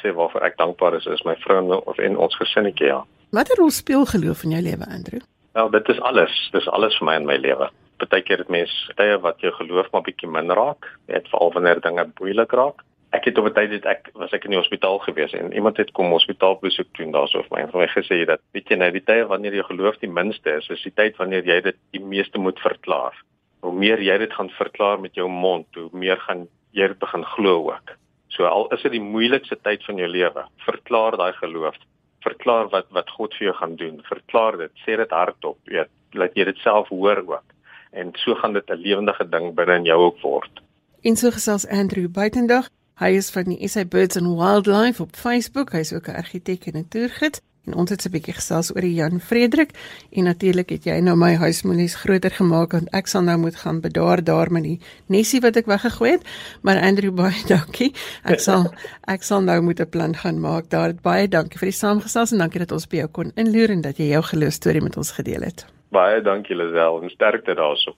[0.00, 3.04] sê waarvoor ek dankbaar is is my vrou of en ons gesinnetjie ja.
[3.30, 5.20] Watter rol speel geloof in jou lewe Andrew?
[5.52, 6.48] Wel dit is alles.
[6.52, 7.70] Dis alles vir my in my lewe.
[7.96, 12.10] Partykeer het mense tye wat jou geloof maar bietjie min raak weet veral wanneer dinge
[12.20, 15.32] moeilik raak ek het op 'n tyd het ek was ek in die hospitaal gewees
[15.32, 18.68] en iemand het kom hospitaalbesoek doen daarso vir my en vir my gesê dat weet
[18.68, 21.60] jy nou die tye wanneer jy geloof die minste is is die tyd wanneer jy
[21.60, 23.14] dit die meeste moet verklaar.
[23.60, 27.24] Hoe meer jy dit gaan verklaar met jou mond, hoe meer gaan jy dit begin
[27.24, 27.96] glo ook.
[28.28, 31.74] So al is dit die moeilikste tyd van jou lewe, verklaar daai geloof.
[32.20, 34.02] Verklaar wat wat God vir jou gaan doen.
[34.02, 37.56] Verklaar dit, sê dit hardop, weet, laat jy dit self hoor ook.
[37.96, 40.62] en so gaan dit 'n lewendige ding binne in jou ook word.
[41.00, 42.68] En so gesels Andrew Buitendag.
[42.96, 45.74] Hy is van die SA Birds and Wildlife op Facebook.
[45.76, 47.40] Hy's ook 'n argitek en 'n toergids.
[47.66, 49.70] En ons het 'n bietjie gesels oor die Jan Frederik
[50.10, 53.80] en natuurlik het jy nou my huismoelies groter gemaak want ek sal nou moet gaan
[53.80, 56.22] bedaar daar met die nesie wat ek weggegooi het.
[56.62, 57.92] Maar Andrew baie dankie.
[58.24, 58.72] Ek sal
[59.06, 60.94] ek sal nou moet 'n plan gaan maak daar.
[60.94, 63.96] Baie dankie vir die saamgesels en dankie dat ons by jou kon inloer en dat
[63.96, 65.66] jy jou geloof storie met ons gedeel het.
[65.90, 67.94] Baie dankie Lisel en sterkte daarso.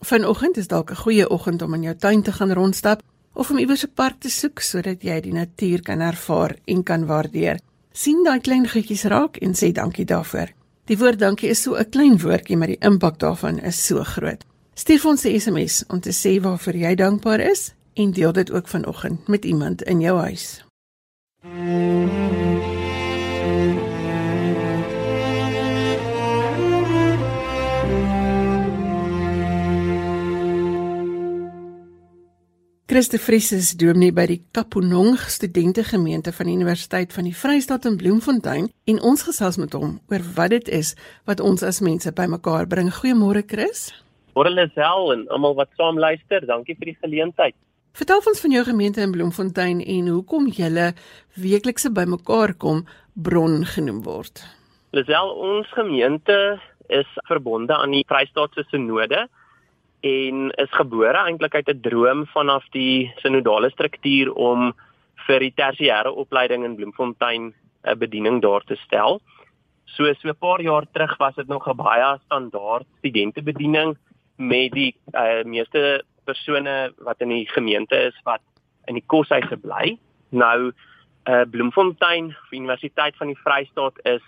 [0.00, 3.02] Vanoggend is dalk 'n goeie oggend om in jou tuin te gaan rondstap
[3.38, 7.06] of om iewers 'n park te soek sodat jy die natuur kan ervaar en kan
[7.06, 7.58] waardeer
[7.92, 10.52] sien daai klein goedjies raak en sê dankie daarvoor.
[10.88, 14.44] Die woord dankie is so 'n klein woordjie, maar die impak daarvan is so groot.
[14.74, 18.68] Stuur ons 'n SMS om te sê waarvoor jy dankbaar is en deel dit ook
[18.68, 20.64] vanoggend met iemand in jou huis.
[21.42, 22.17] Mm -hmm.
[32.88, 37.98] Christe Vries is dominee by die Kaponong Studentegemeente van die Universiteit van die Vrystaat in
[38.00, 40.94] Bloemfontein en ons gesels met hom oor wat dit is
[41.28, 42.88] wat ons as mense bymekaar bring.
[42.88, 43.90] Goeiemôre Chris.
[44.32, 46.46] Môre Lisel en almal wat saam luister.
[46.48, 47.58] Dankie vir die geleentheid.
[47.92, 50.94] Vertel ons van jou gemeente in Bloemfontein en hoekom julle
[51.36, 54.40] weeklikse bymekaar kom bron genoem word.
[54.96, 56.56] Lisel, ons gemeente
[56.88, 59.26] is verbonde aan die Vrystaatse Sinode
[60.00, 64.72] en is gebore eintlik uit 'n droom vanaf die sinodale struktuur om
[65.26, 69.20] vir die tersiêre opleiding in Bloemfontein 'n bediening daar te stel.
[69.84, 73.96] So so 'n paar jaar terug was dit nog 'n baie standaard studentebediening
[74.36, 78.40] met die uh, meeste persone wat in die gemeente is wat
[78.86, 79.98] in die koshuise bly.
[80.30, 80.72] Nou
[81.28, 84.22] uh, Bloemfontein Universiteit van die Vrystaat is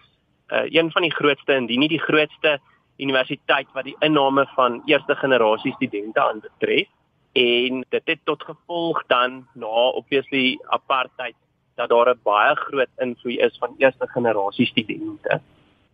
[0.49, 2.59] uh, een van die grootste indien nie die grootste
[3.01, 6.89] universiteit wat die inname van eerste generasie studente aanbetref
[7.33, 11.37] en dit het tot gevolg dan na obviously apartheid
[11.75, 15.41] dat daar 'n baie groot invloed is van eerste generasie studente.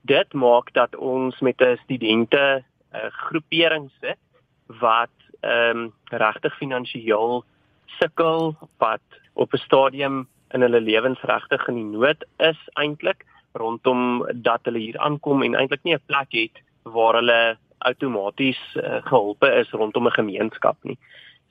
[0.01, 2.65] Dit maak dat ons met 'n studente
[2.95, 4.19] uh, groepering sit
[4.67, 7.45] wat ehm um, regtig finansiëel
[7.87, 14.27] sukkel wat op 'n stadium in hulle lewens regtig in die nood is eintlik rondom
[14.35, 16.57] dat hulle hier aankom en eintlik nie 'n plek het
[16.93, 20.99] waar hulle outomaties uh, geholpe is rondom 'n gemeenskap nie.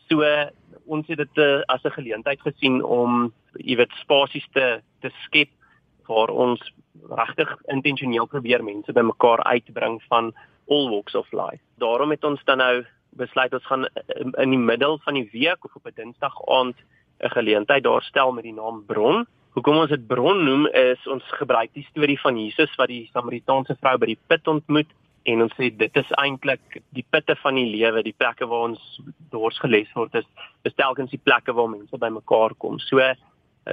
[0.07, 0.47] So uh,
[0.85, 5.49] ons het dit uh, as 'n geleentheid gesien om jy weet spasies te te skep
[6.07, 6.61] waar ons
[7.09, 10.33] regtig intentioneel probeer mense bymekaar uitbring van
[10.67, 11.61] all walks of life.
[11.77, 13.87] Daarom het ons dan nou besluit ons gaan
[14.37, 16.75] in die middel van die week of op 'n Dinsdag aand
[17.19, 19.25] 'n geleentheid daar stel met die naam Bron.
[19.53, 23.77] Hoekom ons dit Bron noem is ons gebruik die storie van Jesus wat die Samaritaanse
[23.79, 24.91] vrou by die put ontmoet
[25.25, 28.81] en ons sê dit is eintlik die putte van die lewe, die plekke waar ons
[29.33, 30.27] dors geles word is,
[30.63, 32.79] is telkens die plekke waar mense bymekaar kom.
[32.79, 33.15] So 'n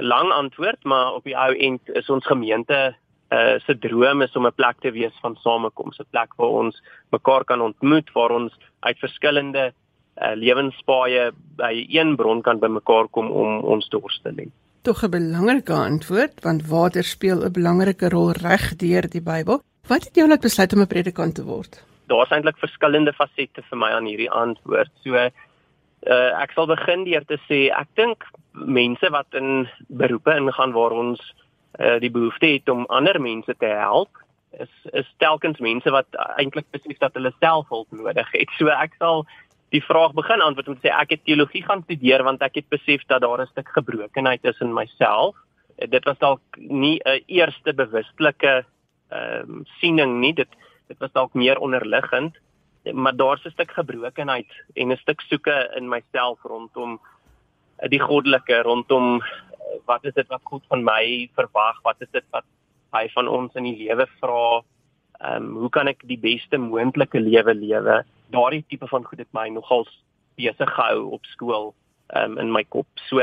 [0.01, 2.95] lang antwoord, maar op die ou end is ons gemeente
[3.33, 6.81] uh se droom is om 'n plek te wees van samekoms, 'n plek waar ons
[7.11, 9.73] mekaar kan ontmoet, waar ons uit verskillende
[10.21, 14.47] uh lewenspaaie by een bron kan bymekaar kom om ons dors te lê.
[14.81, 19.61] Tog 'n belangrike antwoord, want water speel 'n belangrike rol reg deur die Bybel.
[19.87, 21.83] Wat het jou laat besluit om 'n predikant te word?
[22.07, 24.91] Daar's eintlik verskillende fasette vir my aan hierdie antwoord.
[25.03, 25.29] So uh
[26.43, 31.19] ek sal begin deur te sê ek dink mense wat in beroepe ingaan waar ons
[31.79, 34.09] uh die behoefte het om ander mense te help
[34.51, 38.49] is is telkens mense wat eintlik besef dat hulle self hulp nodig het.
[38.57, 39.25] So ek sal
[39.69, 42.69] die vraag begin antwoord om te sê ek het teologie gaan studeer want ek het
[42.69, 45.35] besef dat daar 'n stuk gebrokenheid is in myself.
[45.75, 48.65] Dit was dalk nie 'n eerste bewustelike
[49.13, 50.33] ehm um, siening nie.
[50.33, 50.49] Dit
[50.87, 52.37] dit was dalk meer onderliggend,
[52.91, 56.99] maar daar's 'n stuk gebrokenheid en 'n stuk soeke in myself rondom
[57.77, 61.81] eh, die goddelike, rondom eh, wat is dit wat God van my verwag?
[61.83, 62.45] Wat is dit wat
[62.91, 64.63] hy van ons in die lewe vra?
[65.19, 68.03] Ehm um, hoe kan ek die beste moontlike lewe lewe?
[68.29, 70.03] Daardie tipe van goed het my nogals
[70.35, 71.73] besig gehou op skool
[72.07, 72.87] ehm um, in my kop.
[72.95, 73.19] So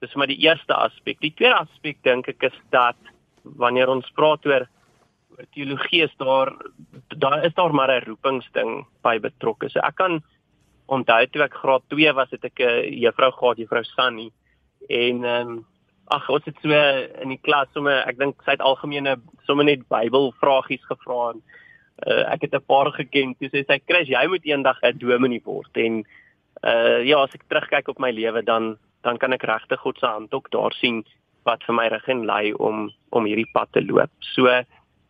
[0.00, 1.20] dis maar die eerste aspek.
[1.20, 2.96] Die tweede aspek dink ek is dat
[3.42, 4.66] wanneer ons praat oor
[5.54, 6.52] teologie is daar
[7.16, 9.68] daar is daar maar 'n roepingsding by betrokke.
[9.70, 10.22] So ek kan
[10.86, 14.30] onthou toe ek graad 2 was, het ek 'n juffrou gehad, juffrou Sunny
[14.88, 15.66] en ehm um,
[16.08, 16.70] ag ons het so
[17.22, 21.42] in die klas sommer ek dink sy het algemene sommer net Bybel vragies gevra en
[22.06, 23.34] uh, ek het 'n paar geken.
[23.38, 26.04] Toe sê sy, "Chris, jy moet eendag 'n dominee word." En
[26.64, 30.06] uh ja, as ek terugkyk op my lewe dan dan kan ek regtig God se
[30.06, 31.04] hand ook daar sien
[31.44, 34.10] wat vir my reg en lei om om hierdie pad te loop.
[34.20, 34.46] So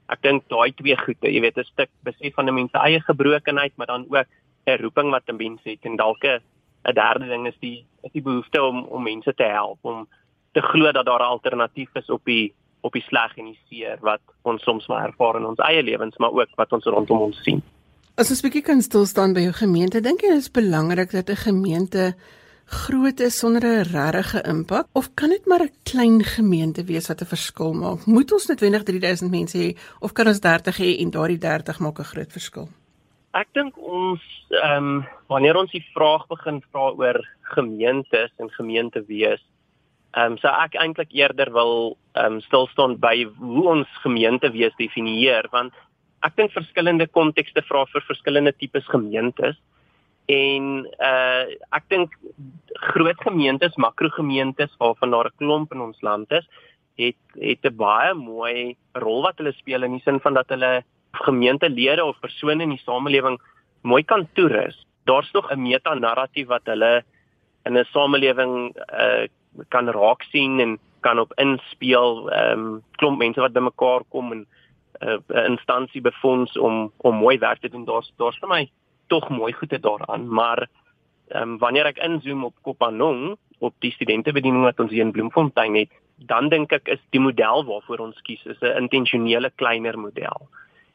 [0.09, 3.01] ek dink daai twee goede, jy weet 'n stuk besef van 'n mens se eie
[3.01, 4.27] gebrokenheid, maar dan ook
[4.67, 8.23] 'n roeping wat 'n mens het en dalk 'n derde ding is die is die
[8.23, 10.09] behoefte om om mense te help om
[10.53, 13.99] te glo dat daar 'n alternatief is op die op die sleg en die seer
[14.01, 17.43] wat ons soms maar ervaar in ons eie lewens, maar ook wat ons rondom ons
[17.43, 17.63] sien.
[18.17, 21.11] As ons 'n bietjie kan stil staan by jou gemeente, dink jy dit is belangrik
[21.11, 22.15] dat 'n gemeente
[22.67, 27.21] groot is sonder 'n regte impak of kan dit maar 'n klein gemeente wees wat
[27.21, 28.07] 'n verskil maak?
[28.07, 31.99] Moet ons noodwendig 3000 mense hê of kan ons 30 hê en daardie 30 maak
[31.99, 32.69] 'n groot verskil?
[33.35, 39.05] Ek dink ons ehm um, wanneer ons die vraag begin vra oor gemeentes en gemeente
[39.07, 39.43] wees,
[40.17, 44.51] ehm um, sou ek eintlik eerder wil ehm um, stil staan by hoe ons gemeente
[44.51, 45.73] wees definieer want
[46.23, 49.57] ek dink verskillende kontekste vra vir verskillende tipes gemeentes
[50.27, 51.45] en uh
[51.77, 52.15] ek dink
[52.93, 56.47] groot gemeentes, makrogemeentes waarvan daar 'n klomp in ons land is,
[56.97, 60.85] het het 'n baie mooi rol wat hulle speel in die sin van dat hulle
[61.13, 63.39] gemeentelede of persone in die samelewing
[63.83, 64.87] mooi kan toerus.
[65.05, 67.05] Daar's nog 'n meta-narratief wat hulle
[67.65, 69.27] in 'n samelewing uh
[69.69, 72.31] kan raak sien en kan op inspel.
[72.31, 74.47] Ehm um, klomp mense wat bymekaar kom en
[75.01, 77.85] uh, 'n instansie befonds om om mooi werk te doen.
[77.85, 78.71] Daar's daar's vir my
[79.07, 80.69] tog mooi goede daaraan, maar
[81.29, 85.75] ehm um, wanneer ek inzoom op Kopanong op die studentebediening wat ons hier in Bloemfontein
[85.75, 90.49] het, dan dink ek is die model waarvoor ons kies is 'n intentionele kleiner model.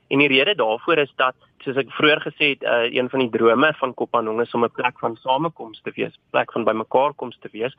[0.08, 3.30] En die rede daarvoor is dat soos ek vroeër gesê het, uh, een van die
[3.30, 7.50] drome van Kopanong is om 'n plek van samekoms te wees, plek van bymekaarkoms te
[7.52, 7.76] wees.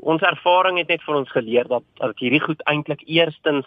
[0.00, 3.66] Ons ervaring het net vir ons geleer dat dat hierdie goed eintlik eerstens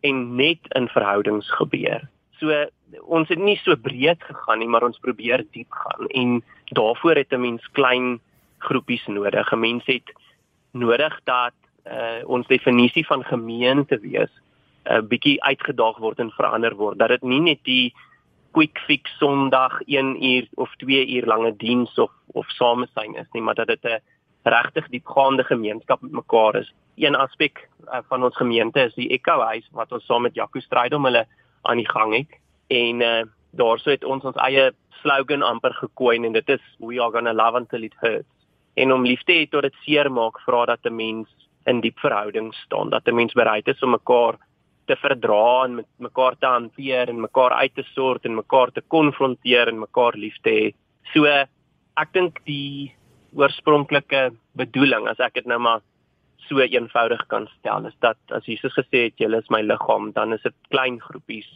[0.00, 2.08] en net in verhoudings gebeur.
[2.38, 2.66] So
[3.02, 7.32] ons het nie so breed gegaan nie, maar ons probeer diep gaan en daarvoor het
[7.32, 8.20] 'n mens klein
[8.58, 9.52] groepies nodig.
[9.52, 10.12] 'n Mens het
[10.72, 11.54] nodig dat
[11.86, 14.30] uh, ons definisie van gemeente wees
[14.84, 16.98] 'n uh, bietjie uitgedaag word en verander word.
[16.98, 17.94] Dat dit nie net die
[18.52, 23.42] quick fix Sondag 1 uur of 2 uur lange diens of of samesyn is nie,
[23.42, 24.00] maar dat dit 'n
[24.42, 26.72] regtig diepgaande gemeenskap met mekaar is.
[26.96, 30.60] Een aspek uh, van ons gemeente is die Echo Huis wat ons saam met Jaco
[30.60, 31.26] Strydom hulle
[31.62, 32.43] aan die gang het
[32.74, 33.22] en uh,
[33.58, 34.70] daarso het ons ons eie
[35.02, 38.30] slogan amper gekoin en dit is we are going to love until it hurts.
[38.74, 41.28] En om liefde het tot dit seer maak vra dat 'n mens
[41.66, 44.38] in diep verhouding staan dat 'n mens bereid is om mekaar
[44.86, 48.82] te verdra en met mekaar te hanteer en mekaar uit te sort en mekaar te
[48.88, 50.74] konfronteer en mekaar lief te hê.
[51.12, 52.94] So ek dink die
[53.34, 55.80] oorspronklike bedoeling as ek dit nou maar
[56.48, 60.32] so eenvoudig kan stel is dat as Jesus gesê het julle is my liggaam dan
[60.32, 61.48] is dit klein groepies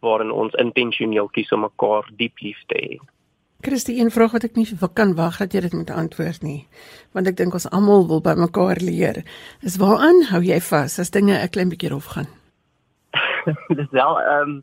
[0.00, 2.98] waarin ons intentioneel kies om mekaar diep lief te hê.
[3.60, 6.66] Christie, een vraag wat ek nie kan wag dat jy dit moet antwoord nie,
[7.12, 9.24] want ek dink ons almal wil by mekaar leer.
[9.66, 12.30] Is waaraan hou jy vas as dinge 'n klein bietjie rof gaan?
[13.80, 14.62] dis wel ehm um,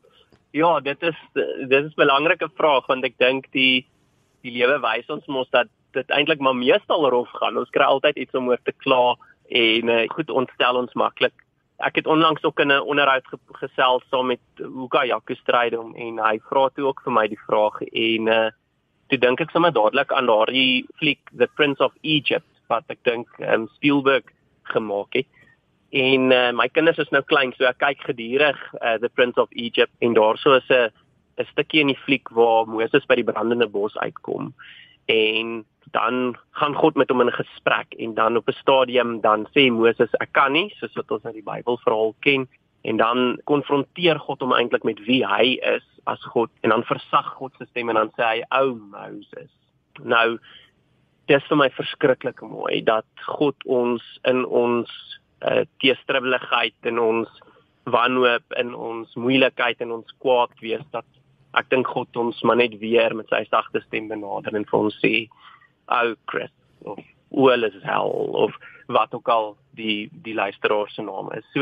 [0.56, 3.86] ja, dit is dit is 'n belangrike vraag want ek dink die
[4.44, 7.58] die lewe wys ons mos dat dit eintlik maar meestal rof gaan.
[7.58, 9.16] Ons kry altyd iets om oor te kla
[9.50, 11.34] en uh, goed ontstel ons maklik
[11.84, 16.40] ek het onlangs ook in 'n onderhoud gesels saam met Hugo Jaco Strydom en hy
[16.50, 18.50] vra toe ook vir my die vraag en uh
[19.08, 23.28] toe dink ek sommer dadelik aan daardie fliek The Prince of Egypt wat ek dink
[23.40, 24.24] um, Spielberg
[24.64, 25.28] gemaak het.
[25.92, 29.50] En uh my kinders is nou klein so ek kyk gedurig uh The Prince of
[29.52, 30.90] Egypt en daarso is 'n
[31.38, 34.54] 'n stukkie in die fliek waar Moses by die brandende bos uitkom
[35.06, 39.72] en dan gaan God met hom in gesprek en dan op 'n stadium dan sê
[39.72, 42.48] Moses ek kan nie soos wat ons uit die Bybel verhaal ken
[42.82, 47.34] en dan konfronteer God hom eintlik met wie hy is as God en dan versag
[47.38, 49.52] God se stem en dan sê hy ou Moses.
[50.04, 50.38] Nou
[51.28, 54.90] dis vir my verskriklik mooi dat God ons in ons
[55.42, 57.42] uh, teestribbeligheid en ons
[57.90, 61.06] wanhoop in ons moeilikheid en ons kwaad wees dat
[61.60, 64.98] ek dink God ons maar net weer met sy sagte stem benader en vir ons
[65.02, 65.14] sê
[65.88, 66.52] ou Chris
[66.84, 67.00] of
[67.32, 68.10] Oel is hel
[68.46, 68.56] of
[68.88, 71.46] wat ook al die die luisteraar se naam is.
[71.54, 71.62] So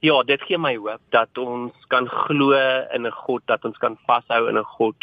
[0.00, 2.52] ja, dit gee my hoop dat ons kan glo
[2.94, 4.96] in 'n God, dat ons kan vashou in 'n God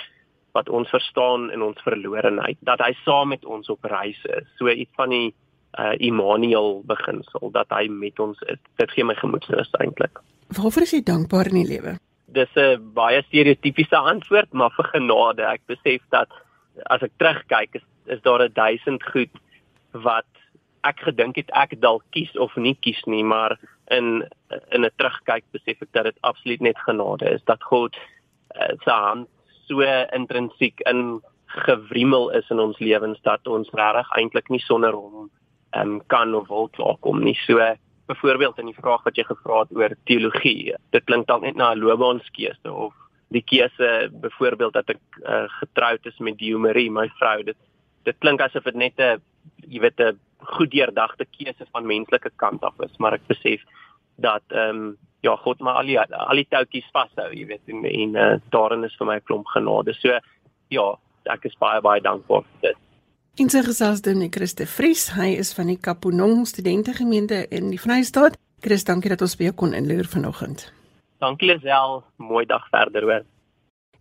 [0.54, 4.48] wat ons verstaan in ons verlorenheid, dat hy saam met ons op reis is.
[4.58, 5.34] So iets van die
[5.80, 8.60] uh Immanuel beginsel dat hy met ons is.
[8.80, 10.22] Dit gee my gemoedsrus eintlik.
[10.48, 11.98] Waarvoor is jy dankbaar in die lewe?
[12.26, 15.44] Dis 'n baie stereotypiese antwoord, maar vir genade.
[15.44, 16.30] Ek besef dat
[16.86, 19.34] as ek terugkyk, is is daar 'n duisend goed
[19.92, 20.26] wat
[20.84, 23.58] ek gedink het ek dalk kies of nie kies nie, maar
[23.92, 24.28] in
[24.72, 27.96] in 'n terugkyk besef ek dat dit absoluut net genade is dat God
[28.56, 29.28] uh, se hand
[29.68, 29.82] so
[30.14, 35.30] intrinsiek in gewrimmel is in ons lewens dat ons regtig eintlik nie sonder hom
[35.76, 37.38] um, kan of wil klaarkom nie.
[37.46, 37.76] So
[38.06, 40.76] byvoorbeeld in die vraag wat jy gevra het oor teologie.
[40.94, 42.94] Dit klink dalk net na 'n loopbaanskeuse of
[43.34, 47.44] die keuse byvoorbeeld dat ek uh, getroud is met Dio Marie, my vrou.
[47.44, 47.58] Dit
[48.06, 49.22] dit klink asof dit net 'n
[49.68, 50.20] jy weet 'n
[50.56, 53.62] goed deurdagte keuse van menslike kant af is, maar ek besef
[54.18, 57.86] dat ehm um, ja, God maar al die al die toutjies vashou, jy weet en,
[57.86, 59.94] en uh, daarin is vir my 'n klomp genade.
[59.94, 60.20] So
[60.70, 60.88] ja,
[61.26, 62.78] ek is baie baie dankbaar vir dit.
[63.36, 67.80] In sy gesels doen die Christe Vries, hy is van die Kaponong studentegemeente in die
[67.80, 68.38] Vrystaat.
[68.62, 70.72] Chris, dankie dat ons by jou kon inloer vanoggend.
[71.20, 73.26] Dankie Lisel, mooi dag verder hoor.